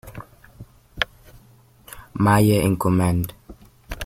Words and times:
Meyer 2.15 2.61
in 2.63 2.75
command. 2.75 3.35